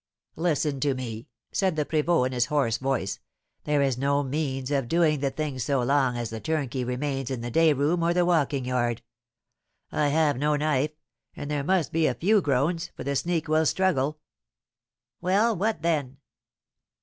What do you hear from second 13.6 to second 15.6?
struggle." "Well,